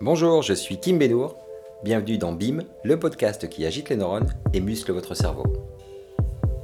[0.00, 1.36] Bonjour, je suis Kim Benour.
[1.84, 5.44] Bienvenue dans BIM, le podcast qui agite les neurones et muscle votre cerveau.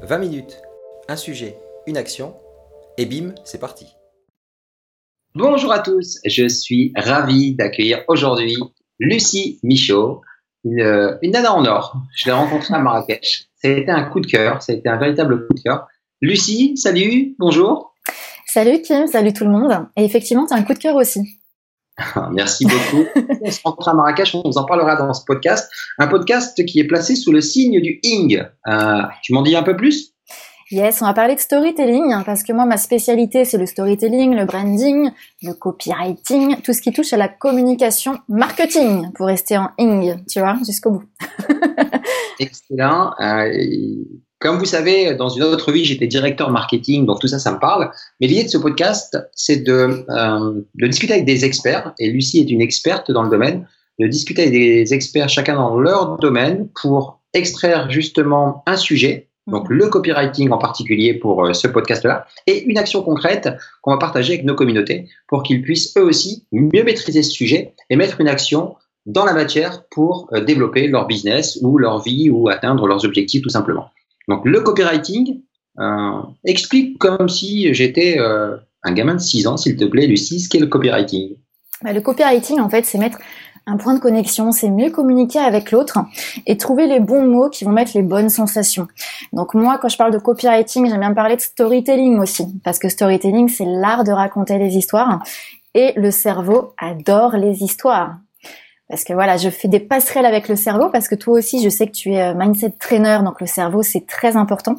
[0.02, 0.60] 20 minutes,
[1.08, 1.56] un sujet,
[1.86, 2.34] une action,
[2.98, 3.86] et BIM, c'est parti.
[5.36, 8.56] Bonjour à tous, je suis ravi d'accueillir aujourd'hui
[8.98, 10.22] Lucie Michaud,
[10.64, 11.96] une, une nana en or.
[12.16, 13.44] Je l'ai rencontrée à Marrakech.
[13.54, 15.86] Ça a été un coup de cœur, ça a été un véritable coup de cœur.
[16.20, 17.94] Lucie, salut, bonjour.
[18.46, 19.86] Salut Kim, salut tout le monde.
[19.96, 21.39] Et effectivement, tu as un coup de cœur aussi.
[22.32, 23.04] Merci beaucoup.
[23.42, 25.70] on se rencontre à Marrakech, on vous en parlera dans ce podcast.
[25.98, 28.46] Un podcast qui est placé sous le signe du Ing.
[28.68, 30.14] Euh, tu m'en dis un peu plus?
[30.70, 34.36] Yes, on va parler de storytelling hein, parce que moi ma spécialité c'est le storytelling,
[34.36, 35.10] le branding,
[35.42, 40.38] le copywriting, tout ce qui touche à la communication marketing pour rester en ing, tu
[40.38, 41.04] vois, jusqu'au bout.
[42.38, 43.10] Excellent.
[43.20, 43.50] Euh,
[44.40, 47.58] comme vous savez, dans une autre vie, j'étais directeur marketing, donc tout ça, ça me
[47.58, 47.90] parle.
[48.20, 52.40] Mais l'idée de ce podcast, c'est de, euh, de discuter avec des experts, et Lucie
[52.40, 56.68] est une experte dans le domaine, de discuter avec des experts, chacun dans leur domaine,
[56.80, 62.64] pour extraire justement un sujet, donc le copywriting en particulier pour euh, ce podcast-là, et
[62.64, 63.50] une action concrète
[63.82, 67.74] qu'on va partager avec nos communautés pour qu'ils puissent eux aussi mieux maîtriser ce sujet
[67.90, 72.30] et mettre une action dans la matière pour euh, développer leur business ou leur vie
[72.30, 73.90] ou atteindre leurs objectifs tout simplement.
[74.28, 75.40] Donc le copywriting
[75.78, 80.40] euh, explique comme si j'étais euh, un gamin de 6 ans, s'il te plaît, Lucie,
[80.40, 81.36] ce qu'est le copywriting?
[81.82, 83.18] Bah, le copywriting, en fait, c'est mettre
[83.66, 85.98] un point de connexion, c'est mieux communiquer avec l'autre
[86.46, 88.88] et trouver les bons mots qui vont mettre les bonnes sensations.
[89.32, 92.88] Donc moi, quand je parle de copywriting, j'aime bien parler de storytelling aussi, parce que
[92.88, 95.22] storytelling, c'est l'art de raconter des histoires
[95.74, 98.16] et le cerveau adore les histoires.
[98.90, 101.68] Parce que voilà, je fais des passerelles avec le cerveau parce que toi aussi, je
[101.68, 104.74] sais que tu es euh, mindset trainer, donc le cerveau c'est très important.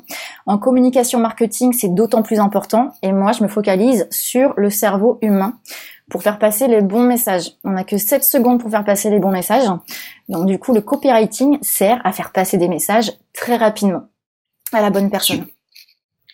[0.46, 2.92] En communication marketing, c'est d'autant plus important.
[3.02, 5.54] Et moi, je me focalise sur le cerveau humain
[6.10, 7.54] pour faire passer les bons messages.
[7.64, 9.70] On n'a que 7 secondes pour faire passer les bons messages.
[10.28, 14.04] Donc du coup, le copywriting sert à faire passer des messages très rapidement
[14.74, 15.46] à la bonne personne.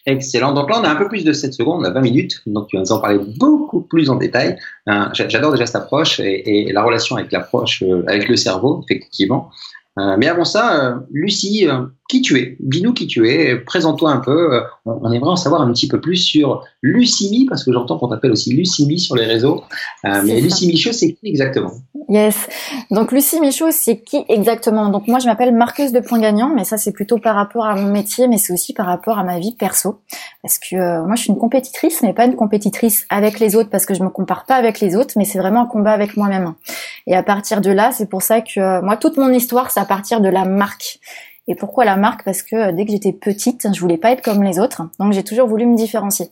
[0.07, 0.53] Excellent.
[0.53, 2.69] Donc là, on a un peu plus de 7 secondes, on a 20 minutes, donc
[2.69, 4.57] tu vas nous en parler beaucoup plus en détail.
[4.87, 9.51] Euh, j'adore déjà cette approche et, la relation avec l'approche, euh, avec le cerveau, effectivement.
[9.99, 11.67] Euh, mais avant ça, Lucie,
[12.07, 12.55] qui tu es?
[12.61, 14.61] Dis-nous qui tu es, présente-toi un peu.
[14.85, 18.31] On, aimerait en savoir un petit peu plus sur Lucimi, parce que j'entends qu'on t'appelle
[18.31, 19.63] aussi Lucimi sur les réseaux.
[20.03, 21.73] mais Lucie Michaud, c'est qui exactement?
[22.09, 22.47] Yes.
[22.89, 24.89] Donc Lucie Michaud, c'est qui exactement?
[24.89, 27.75] Donc moi, je m'appelle marqueuse de points gagnants, mais ça c'est plutôt par rapport à
[27.75, 29.99] mon métier, mais c'est aussi par rapport à ma vie perso,
[30.41, 33.69] parce que euh, moi je suis une compétitrice, mais pas une compétitrice avec les autres,
[33.69, 36.15] parce que je me compare pas avec les autres, mais c'est vraiment un combat avec
[36.15, 36.53] moi-même.
[37.07, 39.79] Et à partir de là, c'est pour ça que euh, moi toute mon histoire, c'est
[39.79, 40.99] à partir de la marque.
[41.49, 42.23] Et pourquoi la marque?
[42.23, 45.13] Parce que euh, dès que j'étais petite, je voulais pas être comme les autres, donc
[45.13, 46.29] j'ai toujours voulu me différencier.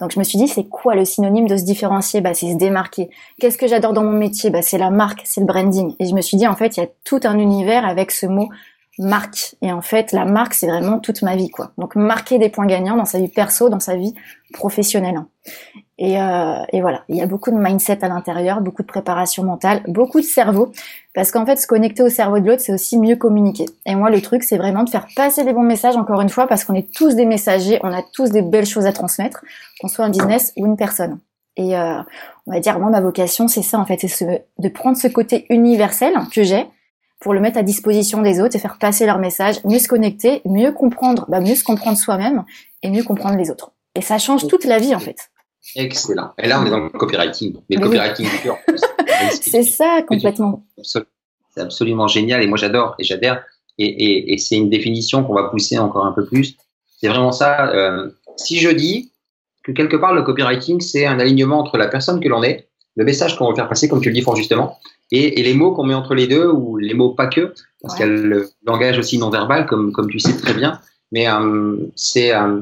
[0.00, 2.20] Donc je me suis dit, c'est quoi le synonyme de se différencier?
[2.20, 3.10] Bah c'est se démarquer.
[3.38, 4.50] Qu'est-ce que j'adore dans mon métier?
[4.50, 5.94] Bah c'est la marque, c'est le branding.
[5.98, 8.26] Et je me suis dit, en fait, il y a tout un univers avec ce
[8.26, 8.48] mot
[8.98, 9.56] marque.
[9.62, 11.72] Et en fait, la marque, c'est vraiment toute ma vie, quoi.
[11.78, 14.14] Donc marquer des points gagnants dans sa vie perso, dans sa vie
[14.52, 15.24] professionnelle.
[16.02, 19.44] Et, euh, et voilà, il y a beaucoup de mindset à l'intérieur, beaucoup de préparation
[19.44, 20.72] mentale, beaucoup de cerveau,
[21.14, 23.66] parce qu'en fait, se connecter au cerveau de l'autre, c'est aussi mieux communiquer.
[23.84, 26.46] Et moi, le truc, c'est vraiment de faire passer les bons messages, encore une fois,
[26.46, 29.44] parce qu'on est tous des messagers, on a tous des belles choses à transmettre,
[29.78, 31.20] qu'on soit un business ou une personne.
[31.58, 32.00] Et euh,
[32.46, 35.44] on va dire, moi, ma vocation, c'est ça, en fait, c'est de prendre ce côté
[35.50, 36.64] universel que j'ai,
[37.20, 40.40] pour le mettre à disposition des autres et faire passer leur message, mieux se connecter,
[40.46, 42.44] mieux comprendre, bah, mieux se comprendre soi-même
[42.82, 43.72] et mieux comprendre les autres.
[43.94, 45.28] Et ça change toute la vie, en fait.
[45.76, 46.32] Excellent.
[46.38, 47.56] Et là, on est dans le copywriting.
[47.68, 48.56] Mais le copywriting pur.
[49.40, 50.64] c'est ça, complètement.
[50.82, 51.04] C'est
[51.56, 52.42] absolument génial.
[52.42, 53.44] Et moi, j'adore et j'adhère.
[53.78, 56.56] Et, et, et c'est une définition qu'on va pousser encore un peu plus.
[57.00, 57.70] C'est vraiment ça.
[57.70, 59.12] Euh, si je dis
[59.62, 63.04] que quelque part, le copywriting, c'est un alignement entre la personne que l'on est, le
[63.04, 64.78] message qu'on veut faire passer, comme tu le dis fort justement,
[65.12, 67.94] et, et les mots qu'on met entre les deux, ou les mots pas que, parce
[67.94, 70.80] qu'il y a le langage aussi non verbal, comme, comme tu sais très bien.
[71.12, 72.60] Mais euh, c'est euh,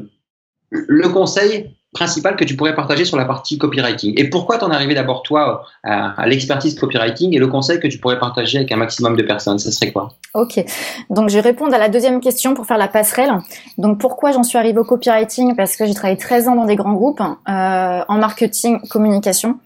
[0.70, 4.74] le conseil principal que tu pourrais partager sur la partie copywriting Et pourquoi t'en es
[4.74, 8.76] arrivé d'abord toi à, l'expertise copywriting et le conseil que tu pourrais partager avec un
[8.76, 10.12] maximum de personnes, ce serait quoi?
[10.34, 10.62] Ok,
[11.08, 13.32] donc je vais répondre à la deuxième question pour faire la passerelle.
[13.78, 15.56] Donc pourquoi j'en suis arrivée au copywriting?
[15.56, 19.58] Parce que j'ai travaillé 13 ans dans des grands groupes euh, en marketing, communication.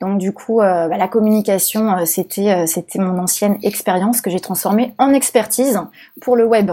[0.00, 4.40] Donc du coup, euh, bah, la communication, euh, c'était c'était mon ancienne expérience que j'ai
[4.40, 5.80] transformée en expertise
[6.20, 6.70] pour le web.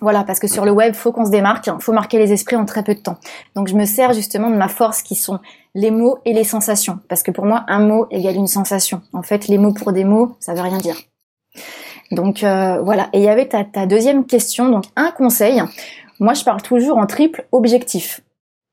[0.00, 2.64] Voilà, parce que sur le web, faut qu'on se démarque, faut marquer les esprits en
[2.64, 3.16] très peu de temps.
[3.54, 5.40] Donc je me sers justement de ma force qui sont
[5.74, 9.02] les mots et les sensations, parce que pour moi, un mot égale une sensation.
[9.12, 10.96] En fait, les mots pour des mots, ça veut rien dire.
[12.10, 13.08] Donc euh, voilà.
[13.12, 15.62] Et il y avait ta deuxième question, donc un conseil.
[16.18, 18.20] Moi, je parle toujours en triple objectif.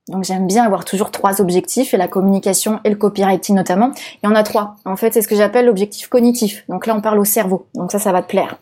[0.07, 3.91] Donc j'aime bien avoir toujours trois objectifs et la communication et le copywriting notamment.
[4.23, 4.75] Il y en a trois.
[4.85, 6.63] En fait, c'est ce que j'appelle l'objectif cognitif.
[6.69, 7.67] Donc là, on parle au cerveau.
[7.73, 8.57] Donc ça, ça va te plaire.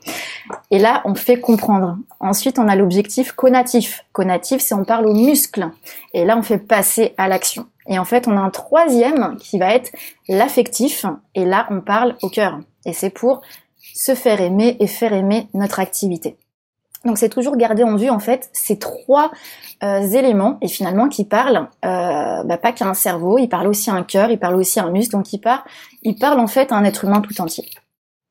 [0.71, 1.97] Et là, on fait comprendre.
[2.19, 4.05] Ensuite, on a l'objectif conatif.
[4.11, 5.69] Conatif, c'est on parle aux muscles.
[6.13, 7.67] Et là, on fait passer à l'action.
[7.87, 9.91] Et en fait, on a un troisième qui va être
[10.27, 11.05] l'affectif.
[11.35, 12.59] Et là, on parle au cœur.
[12.85, 13.41] Et c'est pour
[13.93, 16.37] se faire aimer et faire aimer notre activité.
[17.05, 19.31] Donc c'est toujours garder en vue en fait ces trois
[19.83, 23.89] euh, éléments et finalement qui parlent euh, bah, pas qu'à un cerveau, il parle aussi
[23.89, 25.61] à un cœur, il parle aussi à un muscle, donc il parle,
[26.01, 27.65] il parle en fait à un être humain tout entier.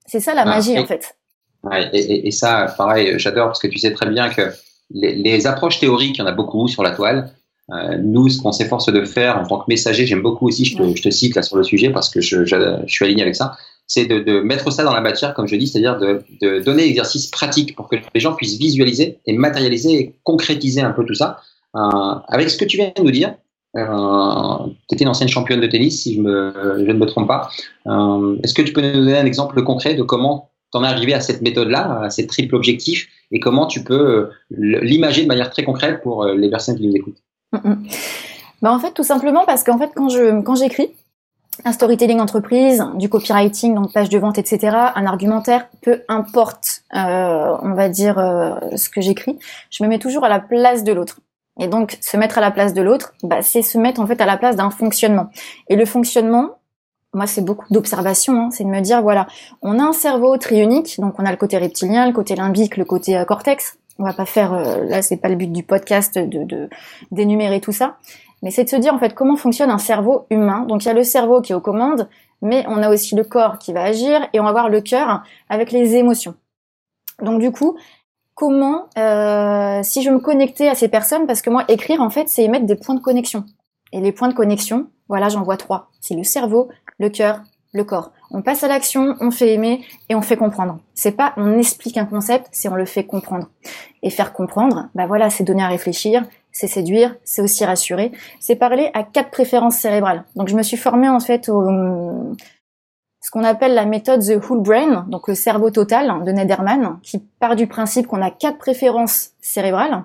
[0.07, 1.17] C'est ça la ah, magie en fait.
[1.63, 4.53] Ouais, et, et, ça, pareil, j'adore parce que tu sais très bien que
[4.91, 7.31] les, les, approches théoriques, il y en a beaucoup sur la toile.
[7.71, 10.77] Euh, nous, ce qu'on s'efforce de faire en tant que messager, j'aime beaucoup aussi, je
[10.77, 12.57] te, je te, cite là sur le sujet parce que je, je,
[12.87, 13.57] je suis aligné avec ça,
[13.87, 17.77] c'est de, mettre ça dans la matière, comme je dis, c'est-à-dire de, donner l'exercice pratique
[17.77, 21.41] pour que les gens puissent visualiser et matérialiser et concrétiser un peu tout ça.
[21.77, 23.35] Euh, avec ce que tu viens de nous dire,
[23.77, 27.51] euh, tu étais une ancienne championne de tennis, si je, ne me trompe pas.
[27.87, 30.87] Euh, Est-ce que tu peux nous donner un exemple concret de comment tu en es
[30.87, 35.29] arrivé à cette méthode-là, à ces triple objectifs, et comment tu peux euh, l'imager de
[35.29, 37.23] manière très concrète pour les personnes qui nous écoutent?
[38.63, 40.91] Ben En fait, tout simplement parce qu'en fait, quand je quand j'écris,
[41.65, 47.57] un storytelling entreprise, du copywriting, donc page de vente, etc., un argumentaire, peu importe, euh,
[47.63, 49.39] on va dire euh, ce que j'écris,
[49.71, 51.21] je me mets toujours à la place de l'autre.
[51.61, 54.21] Et donc, se mettre à la place de l'autre, bah, c'est se mettre en fait
[54.21, 55.31] à la place d'un fonctionnement.
[55.69, 56.57] Et le fonctionnement,
[57.13, 58.35] moi, c'est beaucoup d'observation.
[58.35, 59.27] Hein, c'est de me dire, voilà,
[59.63, 62.85] on a un cerveau triunique, donc on a le côté reptilien, le côté limbique, le
[62.85, 63.79] côté euh, cortex.
[64.01, 66.69] On va pas faire, euh, là, c'est pas le but du podcast de
[67.13, 67.99] d'énumérer tout ça,
[68.45, 70.67] mais c'est de se dire en fait comment fonctionne un cerveau humain.
[70.69, 72.09] Donc il y a le cerveau qui est aux commandes,
[72.43, 75.23] mais on a aussi le corps qui va agir et on va avoir le cœur
[75.49, 76.35] avec les émotions.
[77.23, 77.77] Donc du coup,
[78.35, 82.29] comment, euh, si je me connectais à ces personnes, parce que moi écrire en fait
[82.29, 83.45] c'est émettre des points de connexion.
[83.93, 85.89] Et les points de connexion, voilà j'en vois trois.
[86.01, 86.69] C'est le cerveau,
[86.99, 87.41] le cœur,
[87.73, 88.13] le corps.
[88.31, 90.81] On passe à l'action, on fait aimer et on fait comprendre.
[90.93, 93.49] C'est pas on explique un concept, c'est on le fait comprendre.
[94.03, 96.25] Et faire comprendre, bah voilà, c'est donner à réfléchir,
[96.55, 100.25] c'est séduire, c'est aussi rassurer, c'est parler à quatre préférences cérébrales.
[100.37, 101.69] Donc je me suis formée en fait au
[103.21, 107.19] ce qu'on appelle la méthode The Whole Brain, donc le cerveau total de Nederman, qui
[107.19, 110.05] part du principe qu'on a quatre préférences cérébrales.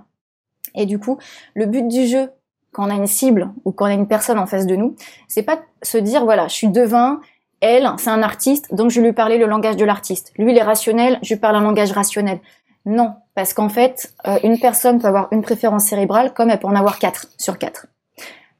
[0.73, 1.17] Et du coup,
[1.53, 2.29] le but du jeu,
[2.71, 4.95] quand on a une cible ou quand on a une personne en face de nous,
[5.27, 7.19] c'est pas se dire voilà, je suis devin,
[7.59, 10.31] elle, c'est un artiste, donc je vais lui parler le langage de l'artiste.
[10.37, 12.39] Lui, il est rationnel, je lui parle un langage rationnel.
[12.85, 16.67] Non, parce qu'en fait, euh, une personne peut avoir une préférence cérébrale comme elle peut
[16.67, 17.87] en avoir quatre sur quatre.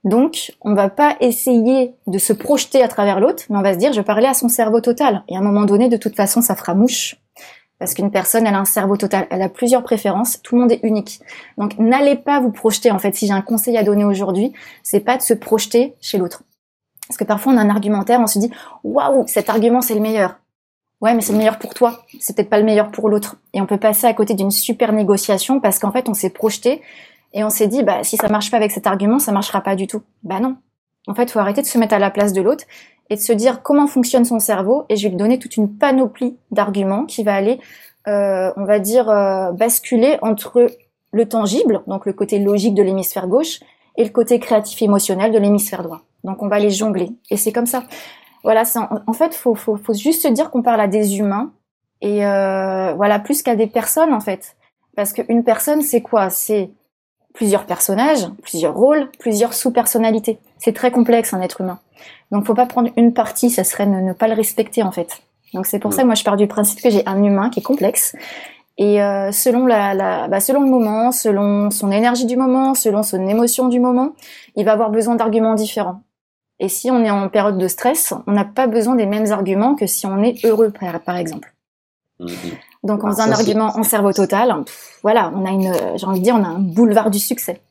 [0.04, 3.80] Donc, on va pas essayer de se projeter à travers l'autre, mais on va se
[3.80, 5.24] dire, je parlais à son cerveau total.
[5.28, 7.18] Et à un moment donné, de toute façon, ça fera mouche.
[7.80, 10.72] Parce qu'une personne, elle a un cerveau total, elle a plusieurs préférences, tout le monde
[10.72, 11.22] est unique.
[11.58, 12.92] Donc, n'allez pas vous projeter.
[12.92, 16.18] En fait, si j'ai un conseil à donner aujourd'hui, c'est pas de se projeter chez
[16.18, 16.44] l'autre.
[17.08, 18.52] Parce que parfois, on a un argumentaire, on se dit,
[18.84, 20.36] waouh, cet argument, c'est le meilleur.
[21.02, 22.04] Ouais, mais c'est le meilleur pour toi.
[22.20, 23.38] C'est peut-être pas le meilleur pour l'autre.
[23.54, 26.82] Et on peut passer à côté d'une super négociation parce qu'en fait, on s'est projeté
[27.34, 29.76] et on s'est dit, bah, si ça marche pas avec cet argument, ça marchera pas
[29.76, 30.02] du tout.
[30.24, 30.58] Bah non.
[31.08, 32.66] En fait, faut arrêter de se mettre à la place de l'autre
[33.10, 35.78] et de se dire comment fonctionne son cerveau et je vais lui donner toute une
[35.78, 37.60] panoplie d'arguments qui va aller,
[38.08, 40.68] euh, on va dire, euh, basculer entre
[41.12, 43.62] le tangible, donc le côté logique de l'hémisphère gauche,
[43.98, 46.02] et le côté créatif émotionnel de l'hémisphère droit.
[46.24, 47.10] Donc on va les jongler.
[47.32, 47.84] Et c'est comme ça.
[48.44, 51.52] Voilà, en, en, fait, faut, faut, faut juste se dire qu'on parle à des humains
[52.02, 54.56] et euh, voilà plus qu'à des personnes en fait,
[54.96, 56.30] parce qu'une personne c'est quoi?
[56.30, 56.72] C'est
[57.34, 60.40] plusieurs personnages, plusieurs rôles, plusieurs sous-personnalités.
[60.58, 61.80] C'est très complexe un être humain.
[62.32, 65.22] Donc faut pas prendre une partie, ça serait ne, pas le respecter en fait.
[65.54, 67.60] Donc c'est pour ça que moi je pars du principe que j'ai un humain qui
[67.60, 68.16] est complexe
[68.78, 73.04] et euh, selon la, la bah, selon le moment, selon son énergie du moment, selon
[73.04, 74.14] son émotion du moment,
[74.56, 76.02] il va avoir besoin d'arguments différents.
[76.60, 79.76] Et si on est en période de stress, on n'a pas besoin des mêmes arguments
[79.76, 80.72] que si on est heureux,
[81.06, 81.54] par, exemple.
[82.20, 82.30] Mhm.
[82.84, 84.54] Donc, en faisant un argument en cerveau total,
[85.02, 87.62] voilà, on a une, j'ai envie de dire, on a un boulevard du succès.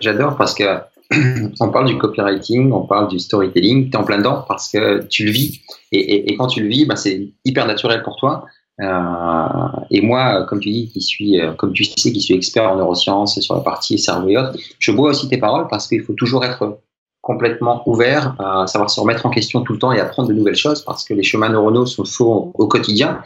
[0.00, 0.64] J'adore parce que
[1.60, 5.04] on parle du copywriting, on parle du storytelling, tu es en plein dedans parce que
[5.06, 5.60] tu le vis.
[5.90, 8.44] Et, quand tu le vis, bah, c'est hyper naturel pour toi.
[8.80, 12.70] Euh, et moi, comme tu dis, qui suis, euh, comme tu sais, qui suis expert
[12.70, 16.02] en neurosciences sur la partie cerveau et autres, je bois aussi tes paroles parce qu'il
[16.02, 16.78] faut toujours être
[17.20, 20.56] complètement ouvert à savoir se remettre en question tout le temps et apprendre de nouvelles
[20.56, 23.20] choses parce que les chemins neuronaux sont faux au quotidien.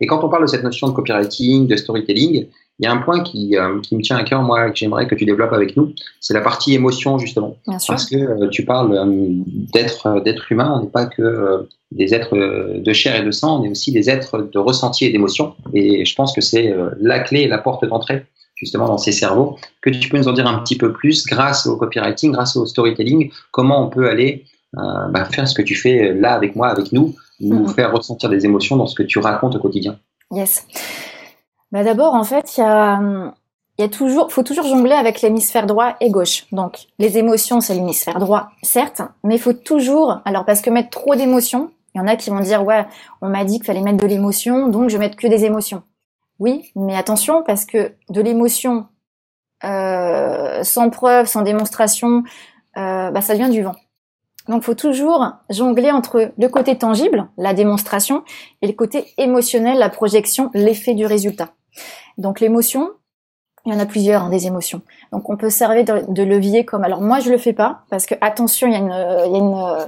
[0.00, 2.46] Et quand on parle de cette notion de copywriting, de storytelling,
[2.80, 5.08] il y a un point qui, euh, qui me tient à cœur, moi, que j'aimerais
[5.08, 7.56] que tu développes avec nous, c'est la partie émotion, justement.
[7.66, 9.06] Parce que euh, tu parles euh,
[9.72, 13.64] d'être d'être humain, on n'est pas que des êtres de chair et de sang, on
[13.64, 15.54] est aussi des êtres de ressenti et d'émotion.
[15.74, 18.26] Et je pense que c'est la clé et la porte d'entrée
[18.58, 19.56] justement dans ces cerveaux.
[19.80, 22.66] Que tu peux nous en dire un petit peu plus grâce au copywriting, grâce au
[22.66, 24.44] storytelling, comment on peut aller
[24.76, 27.74] euh, bah, faire ce que tu fais là avec moi, avec nous, nous mhm.
[27.74, 29.98] faire ressentir des émotions dans ce que tu racontes au quotidien?
[30.30, 30.66] Yes.
[31.72, 33.00] Bah D'abord, en fait, il y a,
[33.78, 36.46] il y a toujours, faut toujours jongler avec l'hémisphère droit et gauche.
[36.50, 40.90] Donc, les émotions, c'est l'hémisphère droit, certes, mais il faut toujours, alors parce que mettre
[40.90, 42.86] trop d'émotions, il y en a qui vont dire, ouais,
[43.22, 45.82] on m'a dit qu'il fallait mettre de l'émotion, donc je vais mettre que des émotions.
[46.38, 48.86] Oui, mais attention, parce que de l'émotion
[49.64, 52.22] euh, sans preuve, sans démonstration,
[52.76, 53.74] euh, bah, ça vient du vent.
[54.46, 58.22] Donc, faut toujours jongler entre le côté tangible, la démonstration,
[58.62, 61.50] et le côté émotionnel, la projection, l'effet du résultat.
[62.16, 62.90] Donc, l'émotion,
[63.66, 64.80] il y en a plusieurs hein, des émotions.
[65.12, 66.84] Donc, on peut servir de, levier comme.
[66.84, 69.34] Alors, moi, je le fais pas parce que attention, il y a une, il y
[69.34, 69.86] a une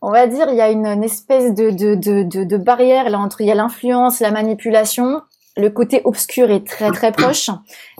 [0.00, 3.40] on va dire, il y a une, espèce de, de, de, de, barrière là entre
[3.40, 5.22] il y a l'influence, la manipulation
[5.58, 7.50] le côté obscur est très très proche.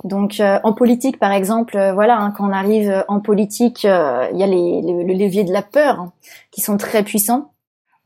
[0.04, 3.84] Donc euh, en politique, par exemple, euh, voilà, hein, quand on arrive euh, en politique,
[3.84, 6.12] il y a les, le levier de la peur hein,
[6.50, 7.50] qui sont très puissants.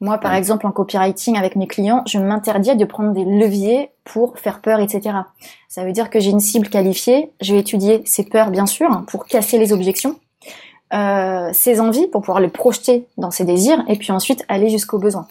[0.01, 4.37] Moi, par exemple, en copywriting avec mes clients, je m'interdis de prendre des leviers pour
[4.37, 5.17] faire peur, etc.
[5.69, 8.91] Ça veut dire que j'ai une cible qualifiée, je vais étudier ses peurs, bien sûr,
[8.91, 10.19] hein, pour casser les objections,
[10.93, 14.99] euh, ses envies, pour pouvoir les projeter dans ses désirs, et puis ensuite aller jusqu'au
[14.99, 15.29] besoin.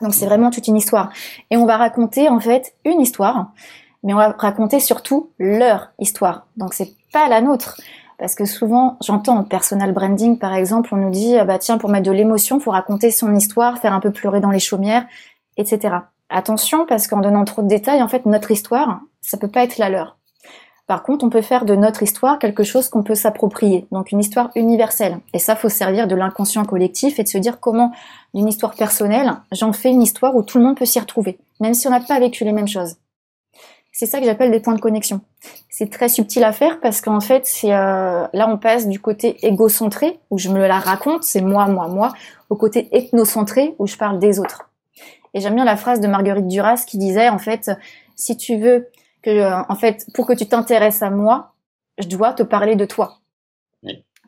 [0.00, 1.10] Donc c'est vraiment toute une histoire.
[1.50, 3.52] Et on va raconter en fait une histoire,
[4.02, 6.46] mais on va raconter surtout leur histoire.
[6.56, 7.80] Donc c'est pas la nôtre.
[8.18, 11.78] Parce que souvent, j'entends en personal branding, par exemple, on nous dit, ah bah tiens,
[11.78, 15.04] pour mettre de l'émotion, faut raconter son histoire, faire un peu pleurer dans les chaumières,
[15.56, 15.96] etc.
[16.28, 19.78] Attention, parce qu'en donnant trop de détails, en fait, notre histoire, ça peut pas être
[19.78, 20.16] la leur.
[20.86, 24.20] Par contre, on peut faire de notre histoire quelque chose qu'on peut s'approprier, donc une
[24.20, 25.18] histoire universelle.
[25.32, 27.92] Et ça, faut servir de l'inconscient collectif et de se dire comment,
[28.34, 31.72] d'une histoire personnelle, j'en fais une histoire où tout le monde peut s'y retrouver, même
[31.72, 32.96] si on n'a pas vécu les mêmes choses.
[33.96, 35.20] C'est ça que j'appelle des points de connexion.
[35.70, 40.18] C'est très subtil à faire parce qu'en fait, euh, là on passe du côté égocentré
[40.30, 42.12] où je me la raconte, c'est moi, moi, moi,
[42.50, 44.68] au côté ethnocentré où je parle des autres.
[45.32, 47.70] Et j'aime bien la phrase de Marguerite Duras qui disait en fait,
[48.16, 48.88] si tu veux
[49.24, 51.54] que euh, en fait pour que tu t'intéresses à moi,
[51.98, 53.18] je dois te parler de toi.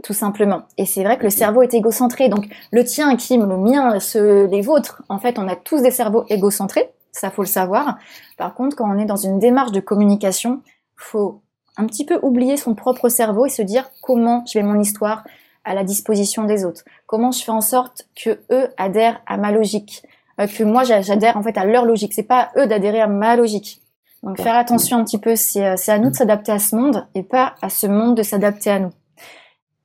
[0.05, 0.63] Tout simplement.
[0.77, 2.29] Et c'est vrai que le cerveau est égocentré.
[2.29, 5.91] Donc le tien, Kim, le mien, ce, les vôtres, en fait, on a tous des
[5.91, 6.91] cerveaux égocentrés.
[7.13, 7.97] Ça faut le savoir.
[8.37, 10.61] Par contre, quand on est dans une démarche de communication,
[10.97, 11.41] faut
[11.79, 15.25] un petit peu oublier son propre cerveau et se dire comment je mets mon histoire
[15.65, 16.85] à la disposition des autres.
[17.07, 20.03] Comment je fais en sorte que eux adhèrent à ma logique,
[20.41, 22.13] euh, que moi j'adhère en fait à leur logique.
[22.13, 23.83] C'est pas eux d'adhérer à ma logique.
[24.23, 27.07] Donc faire attention un petit peu, euh, c'est à nous de s'adapter à ce monde
[27.15, 28.93] et pas à ce monde de s'adapter à nous.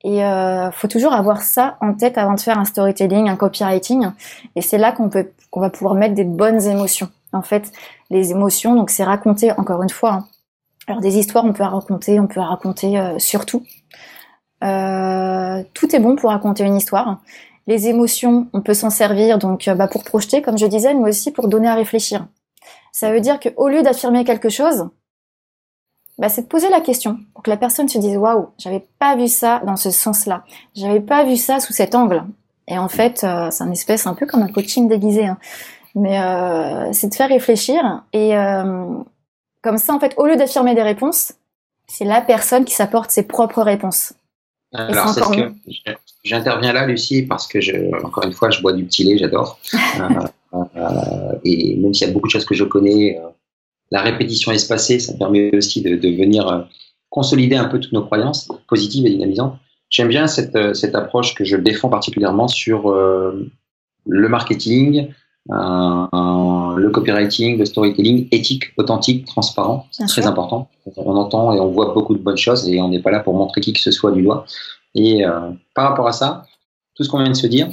[0.04, 4.08] Et euh, faut toujours avoir ça en tête avant de faire un storytelling, un copywriting.
[4.56, 7.08] Et c'est là qu'on peut, qu'on va pouvoir mettre des bonnes émotions.
[7.32, 7.70] En fait,
[8.10, 10.12] les émotions, donc c'est raconter encore une fois.
[10.12, 10.26] Hein.
[10.88, 13.62] Alors des histoires, on peut raconter, on peut raconter euh, surtout.
[14.64, 17.20] Euh, tout est bon pour raconter une histoire.
[17.68, 21.30] Les émotions, on peut s'en servir donc bah, pour projeter, comme je disais, mais aussi
[21.30, 22.26] pour donner à réfléchir.
[22.92, 24.88] Ça veut dire qu'au lieu d'affirmer quelque chose,
[26.18, 29.16] bah, c'est de poser la question pour que la personne se dise waouh, j'avais pas
[29.16, 30.44] vu ça dans ce sens-là,
[30.74, 32.24] j'avais pas vu ça sous cet angle.
[32.68, 35.38] Et en fait, euh, c'est un espèce un peu comme un coaching déguisé, hein.
[35.94, 38.86] mais euh, c'est de faire réfléchir et euh,
[39.62, 41.32] comme ça, en fait, au lieu d'affirmer des réponses,
[41.86, 44.12] c'est la personne qui s'apporte ses propres réponses.
[44.74, 45.52] Alors, c'est ce que
[46.24, 49.58] j'interviens là, Lucie, parce que je, encore une fois, je bois du petit lait, j'adore.
[50.54, 53.28] Euh, et même s'il y a beaucoup de choses que je connais, euh,
[53.90, 56.62] la répétition espacée, ça permet aussi de, de venir euh,
[57.10, 59.56] consolider un peu toutes nos croyances positives et dynamisantes.
[59.90, 65.08] J'aime bien cette, cette approche que je défends particulièrement sur le marketing,
[65.50, 69.86] le copywriting, le storytelling éthique, authentique, transparent.
[69.90, 70.70] C'est très important.
[70.96, 73.34] On entend et on voit beaucoup de bonnes choses et on n'est pas là pour
[73.34, 74.46] montrer qui que ce soit du doigt.
[74.94, 75.24] Et
[75.74, 76.46] par rapport à ça,
[76.94, 77.68] tout ce qu'on vient de se dire,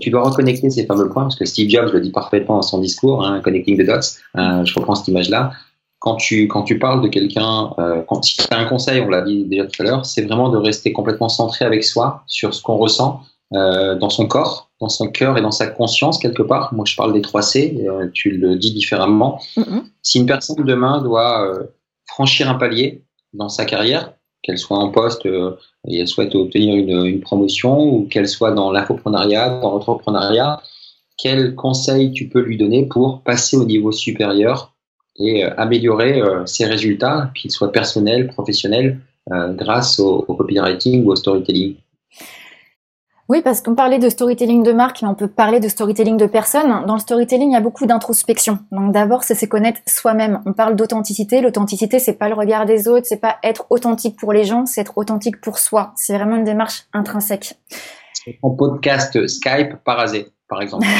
[0.00, 2.78] tu dois reconnecter ces fameux points, parce que Steve Jobs le dit parfaitement dans son
[2.78, 5.52] discours, hein, Connecting the Dots, euh, je reprends cette image-là.
[5.98, 9.22] Quand tu, quand tu parles de quelqu'un, euh, si tu as un conseil, on l'a
[9.22, 12.62] dit déjà tout à l'heure, c'est vraiment de rester complètement centré avec soi, sur ce
[12.62, 13.22] qu'on ressent
[13.54, 16.74] euh, dans son corps, dans son cœur et dans sa conscience quelque part.
[16.74, 19.40] Moi, je parle des trois C, euh, tu le dis différemment.
[19.56, 19.82] Mm-hmm.
[20.02, 21.64] Si une personne demain doit euh,
[22.06, 23.04] franchir un palier
[23.34, 25.56] dans sa carrière, qu'elle soit en poste euh,
[25.88, 30.62] et elle souhaite obtenir une, promotion ou qu'elle soit dans l'infoprenariat, dans l'entrepreneuriat,
[31.18, 34.74] quel conseil tu peux lui donner pour passer au niveau supérieur
[35.18, 41.16] et euh, améliorer euh, ses résultats, qu'ils soient personnels, professionnels, grâce au, copywriting ou au
[41.16, 41.74] storytelling?
[43.28, 46.26] Oui, parce qu'on parlait de storytelling de marque, mais on peut parler de storytelling de
[46.26, 46.84] personne.
[46.86, 48.60] Dans le storytelling, il y a beaucoup d'introspection.
[48.70, 50.40] Donc d'abord, c'est se connaître soi-même.
[50.46, 51.40] On parle d'authenticité.
[51.40, 54.80] L'authenticité, c'est pas le regard des autres, c'est pas être authentique pour les gens, c'est
[54.80, 55.92] être authentique pour soi.
[55.96, 57.54] C'est vraiment une démarche intrinsèque.
[58.42, 60.86] En podcast Skype parasé, par exemple.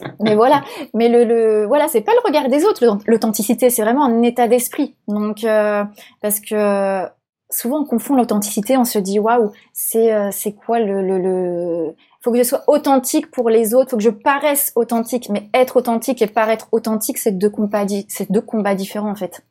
[0.20, 2.84] mais voilà, mais le, le voilà, c'est pas le regard des autres.
[3.06, 4.96] L'authenticité, c'est vraiment un état d'esprit.
[5.06, 5.84] Donc euh,
[6.20, 7.04] parce que
[7.50, 10.30] souvent on confond l'authenticité, on se dit waouh, c'est euh,
[10.64, 14.72] quoi le, le, faut que je sois authentique pour les autres, faut que je paraisse
[14.74, 17.86] authentique, mais être authentique et paraître authentique, c'est deux combats
[18.28, 19.44] deux combats différents en fait.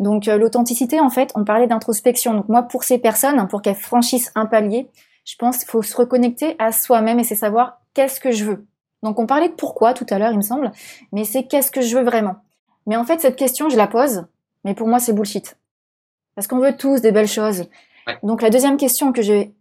[0.00, 2.34] Donc euh, l'authenticité en fait, on parlait d'introspection.
[2.34, 4.88] Donc moi pour ces personnes, pour qu'elles franchissent un palier,
[5.24, 8.66] je pense qu'il faut se reconnecter à soi-même et c'est savoir qu'est-ce que je veux.
[9.02, 10.72] Donc on parlait de pourquoi tout à l'heure, il me semble,
[11.12, 12.36] mais c'est qu'est-ce que je veux vraiment.
[12.86, 14.24] Mais en fait cette question, je la pose,
[14.64, 15.56] mais pour moi c'est bullshit.
[16.36, 17.64] Parce qu'on veut tous des belles choses.
[18.22, 19.52] Donc la deuxième question que je vais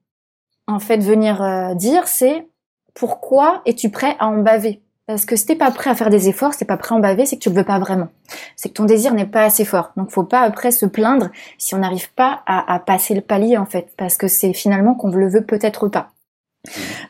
[0.68, 2.48] en fait venir euh, dire, c'est
[2.94, 4.82] pourquoi es-tu prêt à en baver?
[5.08, 6.98] Parce que si t'es pas prêt à faire des efforts, si t'es pas prêt à
[6.98, 8.08] en baver, c'est que tu le veux pas vraiment.
[8.56, 9.92] C'est que ton désir n'est pas assez fort.
[9.98, 13.66] Donc faut pas après se plaindre si on n'arrive pas à, passer le palier en
[13.66, 16.12] fait, parce que c'est finalement qu'on le veut peut-être pas.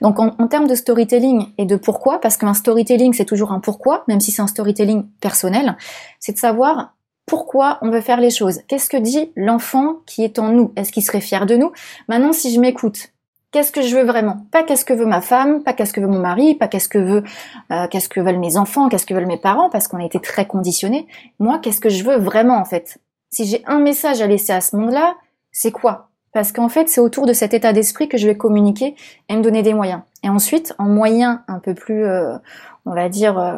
[0.02, 3.62] Donc en, en, termes de storytelling et de pourquoi, parce qu'un storytelling c'est toujours un
[3.62, 5.78] pourquoi, même si c'est un storytelling personnel,
[6.20, 6.96] c'est de savoir
[7.26, 8.62] pourquoi on veut faire les choses.
[8.68, 10.72] Qu'est-ce que dit l'enfant qui est en nous?
[10.76, 11.72] Est-ce qu'il serait fier de nous?
[12.08, 13.10] Maintenant, si je m'écoute,
[13.52, 14.46] qu'est-ce que je veux vraiment?
[14.52, 16.98] Pas qu'est-ce que veut ma femme, pas qu'est-ce que veut mon mari, pas qu'est-ce que
[16.98, 17.24] veut,
[17.72, 20.20] euh, qu'est-ce que veulent mes enfants, qu'est-ce que veulent mes parents, parce qu'on a été
[20.20, 21.08] très conditionnés.
[21.40, 23.00] Moi, qu'est-ce que je veux vraiment en fait?
[23.32, 25.16] Si j'ai un message à laisser à ce monde-là,
[25.52, 26.10] c'est quoi?
[26.32, 28.96] Parce qu'en fait, c'est autour de cet état d'esprit que je vais communiquer
[29.30, 30.02] et me donner des moyens.
[30.22, 32.38] Et ensuite, en moyen un peu plus, euh,
[32.86, 33.58] on va dire, euh,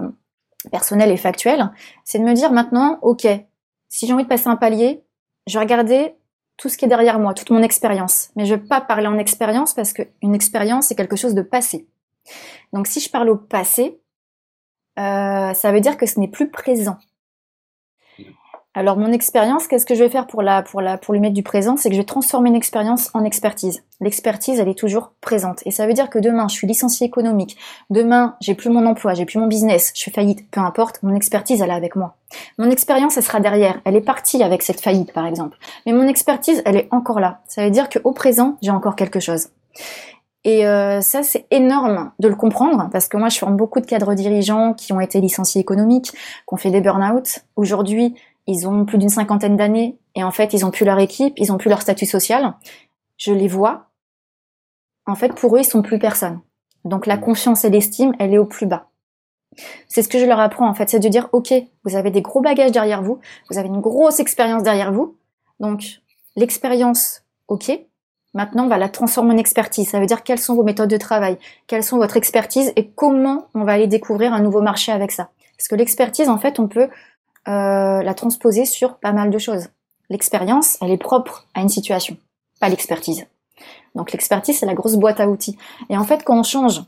[0.69, 1.71] personnel et factuel,
[2.03, 3.27] c'est de me dire maintenant, ok,
[3.89, 5.03] si j'ai envie de passer un palier,
[5.47, 6.15] je vais regarder
[6.57, 8.29] tout ce qui est derrière moi, toute mon expérience.
[8.35, 11.87] Mais je vais pas parler en expérience parce qu'une expérience, c'est quelque chose de passé.
[12.73, 14.01] Donc si je parle au passé,
[14.99, 16.97] euh, ça veut dire que ce n'est plus présent.
[18.77, 21.95] Alors mon expérience, qu'est-ce que je vais faire pour lui mettre du présent, c'est que
[21.95, 23.81] je vais transformer une expérience en expertise.
[24.01, 27.57] L'expertise, elle est toujours présente et ça veut dire que demain, je suis licencié économique,
[27.89, 31.15] demain, j'ai plus mon emploi, j'ai plus mon business, je fais faillite, peu importe, mon
[31.15, 32.17] expertise elle est avec moi.
[32.59, 35.57] Mon expérience, elle sera derrière, elle est partie avec cette faillite par exemple.
[35.87, 37.39] Mais mon expertise, elle est encore là.
[37.47, 39.47] Ça veut dire qu'au présent, j'ai encore quelque chose.
[40.43, 43.87] Et euh, ça, c'est énorme de le comprendre parce que moi, je forme beaucoup de
[43.87, 47.39] cadres dirigeants qui ont été licenciés économiques, qui ont fait des burn-out.
[47.57, 48.15] Aujourd'hui,
[48.47, 51.51] ils ont plus d'une cinquantaine d'années et en fait, ils ont plus leur équipe, ils
[51.51, 52.55] ont plus leur statut social.
[53.17, 53.89] Je les vois.
[55.05, 56.39] En fait, pour eux, ils sont plus personne.
[56.85, 58.89] Donc la confiance et l'estime, elle est au plus bas.
[59.87, 62.21] C'est ce que je leur apprends en fait, c'est de dire ok, vous avez des
[62.21, 65.17] gros bagages derrière vous, vous avez une grosse expérience derrière vous,
[65.59, 66.01] donc
[66.35, 67.71] l'expérience, ok.
[68.33, 69.89] Maintenant, on va la transformer en expertise.
[69.89, 72.71] Ça veut dire quelles sont vos méthodes de travail, quelles sont votre expertise?
[72.75, 75.29] Et comment on va aller découvrir un nouveau marché avec ça?
[75.57, 76.89] Parce que l'expertise, en fait, on peut
[77.47, 79.69] euh, la transposer sur pas mal de choses.
[80.09, 82.17] L'expérience, elle est propre à une situation,
[82.59, 83.25] pas l'expertise.
[83.95, 85.57] Donc l'expertise, c'est la grosse boîte à outils.
[85.89, 86.83] Et en fait, quand on change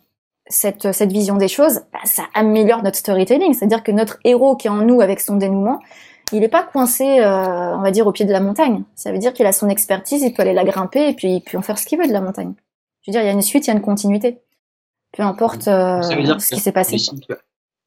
[0.47, 3.53] cette, cette vision des choses, bah, ça améliore notre storytelling.
[3.53, 5.79] C'est-à-dire que notre héros qui est en nous avec son dénouement,
[6.31, 8.83] il n'est pas coincé, euh, on va dire, au pied de la montagne.
[8.95, 11.41] Ça veut dire qu'il a son expertise, il peut aller la grimper et puis il
[11.41, 12.53] peut en faire ce qu'il veut de la montagne.
[13.01, 14.39] Je veux dire, il y a une suite, il y a une continuité.
[15.11, 16.97] Peu importe euh, ce qui s'est passé.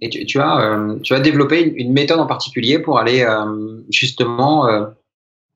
[0.03, 3.81] Et tu, tu as, euh, tu as développé une, méthode en particulier pour aller euh,
[3.89, 4.87] justement euh,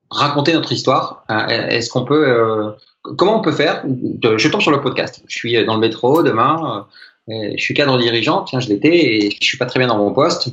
[0.09, 1.25] raconter notre histoire.
[1.49, 2.73] Est-ce qu'on peut,
[3.17, 3.83] comment on peut faire?
[3.85, 5.21] Je tombe sur le podcast.
[5.27, 6.87] Je suis dans le métro demain.
[7.27, 10.13] je suis cadre dirigeant, tiens, je l'étais, et je suis pas très bien dans mon
[10.13, 10.47] poste.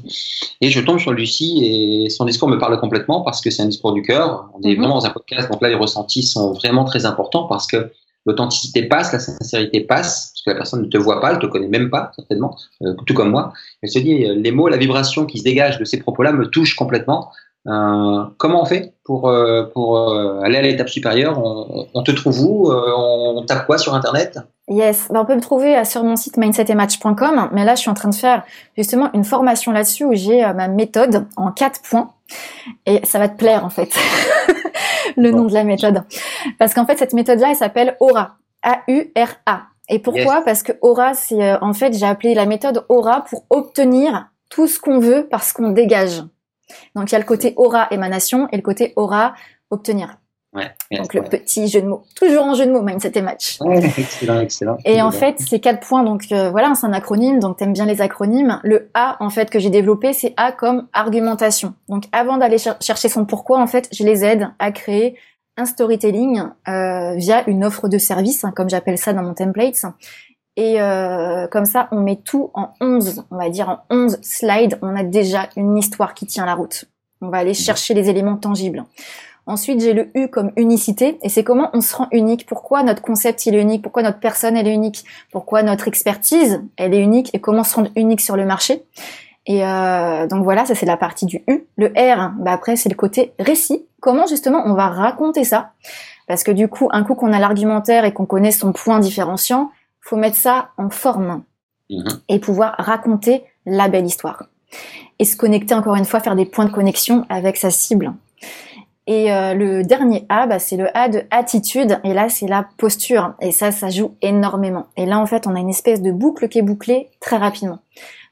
[0.60, 3.66] Et je tombe sur Lucie et son discours me parle complètement parce que c'est un
[3.66, 4.50] discours du cœur.
[4.54, 4.80] On est mhm.
[4.80, 7.92] vraiment dans un podcast, donc là les ressentis sont vraiment très importants parce que
[8.26, 11.46] l'authenticité passe, la sincérité passe, parce que la personne ne te voit pas, elle te
[11.46, 13.52] connaît même pas, certainement, euh, tout comme moi.
[13.82, 16.46] Elle se dit, euh, les mots, la vibration qui se dégage de ces propos-là me
[16.46, 17.30] touchent complètement.
[17.66, 21.38] Euh, comment on fait pour, euh, pour aller à l'étape supérieure?
[21.42, 22.70] On, on, te trouve où?
[22.70, 24.38] On tape quoi sur Internet?
[24.68, 27.94] Yes, ben on peut me trouver sur mon site mindsetetmatch.com, mais là je suis en
[27.94, 28.44] train de faire
[28.76, 32.10] justement une formation là-dessus où j'ai ma méthode en quatre points
[32.86, 33.94] et ça va te plaire en fait.
[35.16, 36.04] le nom de la méthode.
[36.58, 38.36] Parce qu'en fait, cette méthode-là, elle s'appelle Aura.
[38.62, 39.62] A-U-R-A.
[39.90, 43.44] Et pourquoi Parce que Aura, c'est euh, en fait, j'ai appelé la méthode Aura pour
[43.50, 46.22] obtenir tout ce qu'on veut parce qu'on dégage.
[46.94, 49.34] Donc il y a le côté Aura émanation et le côté Aura
[49.70, 50.16] obtenir.
[50.92, 53.58] Donc le petit jeu de mots, toujours en jeu de mots, mindset et match.
[53.98, 54.76] excellent, excellent.
[54.84, 57.86] Et en fait, ces quatre points, donc euh, voilà, c'est un acronyme, donc t'aimes bien
[57.86, 58.60] les acronymes.
[58.62, 61.74] Le A, en fait, que j'ai développé, c'est A comme argumentation.
[61.88, 65.16] Donc avant d'aller chercher son pourquoi, en fait, je les aide à créer
[65.56, 69.84] un storytelling euh, via une offre de service, hein, comme j'appelle ça dans mon template.
[70.56, 74.78] Et euh, comme ça, on met tout en 11, on va dire en 11 slides,
[74.82, 76.84] on a déjà une histoire qui tient la route.
[77.20, 78.84] On va aller chercher les éléments tangibles.
[79.46, 83.02] Ensuite, j'ai le U comme unicité, et c'est comment on se rend unique, pourquoi notre
[83.02, 87.02] concept il est unique, pourquoi notre personne elle est unique, pourquoi notre expertise elle est
[87.02, 88.84] unique, et comment se rendre unique sur le marché?
[89.46, 91.66] Et euh, donc voilà, ça c'est la partie du U.
[91.76, 93.84] Le R, bah après c'est le côté récit.
[94.00, 95.72] Comment justement on va raconter ça?
[96.26, 99.70] Parce que du coup, un coup qu'on a l'argumentaire et qu'on connaît son point différenciant,
[100.00, 101.42] faut mettre ça en forme
[101.90, 102.08] mhm.
[102.30, 104.44] et pouvoir raconter la belle histoire.
[105.18, 108.14] Et se connecter encore une fois, faire des points de connexion avec sa cible.
[109.06, 112.00] Et euh, le dernier A, bah, c'est le A de attitude.
[112.04, 113.34] Et là, c'est la posture.
[113.40, 114.86] Et ça, ça joue énormément.
[114.96, 117.80] Et là, en fait, on a une espèce de boucle qui est bouclée très rapidement.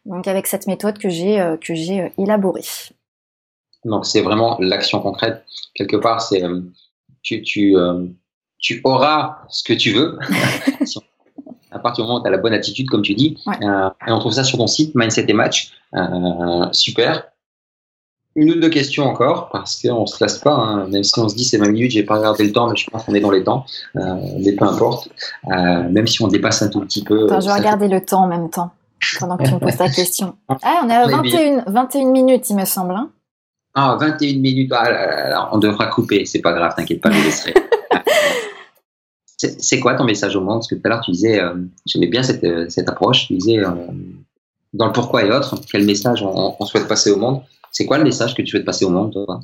[0.07, 2.65] Donc, avec cette méthode que j'ai euh, que j'ai euh, élaborée.
[3.85, 5.45] Donc, c'est vraiment l'action concrète.
[5.75, 6.43] Quelque part, c'est
[7.23, 7.75] tu tu
[8.59, 10.19] tu auras ce que tu veux.
[11.71, 13.37] à partir du moment où tu as la bonne attitude, comme tu dis.
[13.61, 15.73] et on trouve ça sur ton site, Mindset et Match.
[16.73, 17.32] super
[18.35, 20.89] une ou deux questions encore, parce qu'on se lasse pas, hein.
[20.89, 22.89] même si on se dit c'est 20 minutes, j'ai pas regardé le temps, mais je
[22.89, 23.67] pense qu'on est dans les temps,
[23.97, 24.01] euh,
[24.39, 25.11] mais peu importe,
[25.51, 27.27] euh, même si on dépasse un tout petit peu.
[27.27, 28.71] Attends, je vais regarder le temps en même temps,
[29.21, 30.37] pendant que tu me poses ta question.
[30.63, 32.95] Ah, on est à 21, 21 minutes, il me semble.
[32.95, 33.11] Hein.
[33.75, 37.55] Ah, 21 minutes, ah, on devra couper, c'est pas grave, t'inquiète pas, je laisserai.
[39.37, 40.61] c'est quoi ton message au monde?
[40.61, 43.59] Parce que tout à l'heure, tu disais, euh, j'aimais bien cette, cette approche, tu disais,
[43.59, 43.71] euh,
[44.73, 47.43] dans le pourquoi et autres, quel message on, on souhaite passer au monde?
[47.73, 49.41] C'est quoi le message que tu veux passer au monde, toi?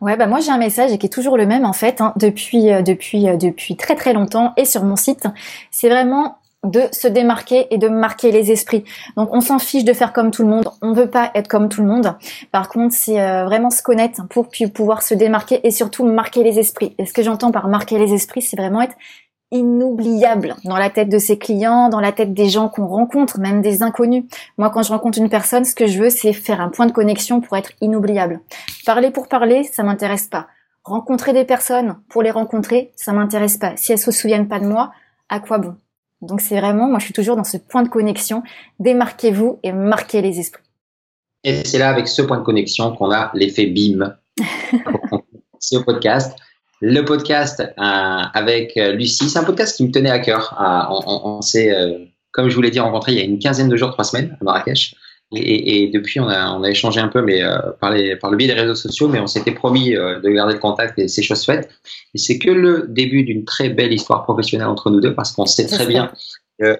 [0.00, 2.70] Ouais, bah moi j'ai un message qui est toujours le même en fait hein, depuis
[2.70, 5.26] euh, depuis euh, depuis très très longtemps et sur mon site.
[5.72, 8.84] C'est vraiment de se démarquer et de marquer les esprits.
[9.16, 11.68] Donc on s'en fiche de faire comme tout le monde, on veut pas être comme
[11.68, 12.14] tout le monde.
[12.52, 16.58] Par contre, c'est euh, vraiment se connaître pour pouvoir se démarquer et surtout marquer les
[16.58, 16.94] esprits.
[16.98, 18.94] Et ce que j'entends par marquer les esprits, c'est vraiment être
[19.50, 23.62] inoubliable dans la tête de ses clients, dans la tête des gens qu'on rencontre, même
[23.62, 24.24] des inconnus.
[24.58, 26.92] Moi, quand je rencontre une personne, ce que je veux, c'est faire un point de
[26.92, 28.40] connexion pour être inoubliable.
[28.84, 30.48] Parler pour parler, ça m'intéresse pas.
[30.84, 33.76] Rencontrer des personnes pour les rencontrer, ça m'intéresse pas.
[33.76, 34.92] Si elles se souviennent pas de moi,
[35.28, 35.74] à quoi bon?
[36.20, 38.42] Donc c'est vraiment, moi je suis toujours dans ce point de connexion.
[38.80, 40.64] Démarquez-vous et marquez les esprits.
[41.44, 44.16] Et c'est là avec ce point de connexion qu'on a l'effet BIM.
[45.60, 46.36] c'est au podcast
[46.80, 49.28] le podcast euh, avec euh, Lucie.
[49.28, 50.56] C'est un podcast qui me tenait à cœur.
[50.60, 51.74] Euh, on, s'est,
[52.32, 54.36] comme je vous l'ai dit, rencontré il y a une quinzaine de jours, trois semaines
[54.40, 54.94] à Marrakech.
[55.34, 57.42] Et, depuis, on a, on a échangé un peu, mais
[57.82, 60.58] par, les, par le biais des réseaux sociaux, mais on s'était promis de garder le
[60.58, 61.68] contact et c'est chose faite.
[62.14, 65.44] Et c'est que le début d'une très belle histoire professionnelle entre nous deux, parce qu'on
[65.44, 66.10] sait très bien
[66.60, 66.76] il euh,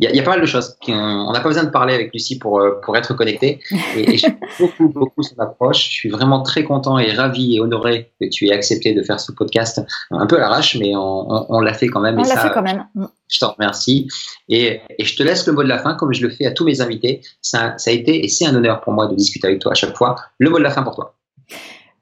[0.00, 0.76] y, a, y, a, pas mal de choses.
[0.88, 3.60] On n'a pas besoin de parler avec Lucie pour, euh, pour être connecté.
[3.96, 5.84] Et, et j'aime beaucoup, beaucoup son approche.
[5.84, 9.20] Je suis vraiment très content et ravi et honoré que tu aies accepté de faire
[9.20, 12.18] ce podcast un peu à l'arrache, mais on, on, l'a fait quand même.
[12.18, 12.84] On l'a fait quand même.
[13.28, 14.08] Je t'en remercie.
[14.48, 16.50] Et, et, je te laisse le mot de la fin, comme je le fais à
[16.50, 17.20] tous mes invités.
[17.42, 19.76] Ça, ça a été et c'est un honneur pour moi de discuter avec toi à
[19.76, 20.16] chaque fois.
[20.38, 21.17] Le mot de la fin pour toi.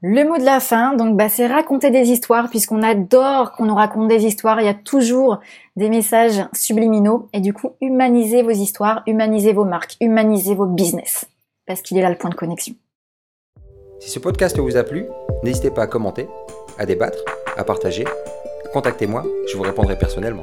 [0.02, 3.74] Le mot de la fin, donc bah, c'est raconter des histoires, puisqu'on adore qu'on nous
[3.74, 4.60] raconte des histoires.
[4.60, 5.40] Il y a toujours
[5.74, 11.26] des messages subliminaux, et du coup, humanisez vos histoires, humanisez vos marques, humanisez vos business,
[11.66, 12.74] parce qu'il est là le point de connexion.
[14.00, 15.06] Si ce podcast vous a plu,
[15.42, 16.28] n'hésitez pas à commenter,
[16.78, 17.18] à débattre,
[17.56, 18.04] à partager.
[18.74, 20.42] Contactez-moi, je vous répondrai personnellement.